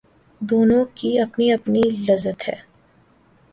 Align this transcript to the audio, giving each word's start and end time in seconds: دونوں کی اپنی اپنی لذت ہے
دونوں 0.41 0.83
کی 0.95 1.09
اپنی 1.19 1.51
اپنی 1.53 1.81
لذت 2.07 2.39
ہے 2.49 2.55